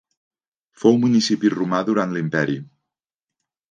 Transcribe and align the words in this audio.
Fou 0.85 0.97
municipi 1.03 1.53
romà 1.57 1.85
durant 1.93 2.19
l'imperi. 2.19 2.61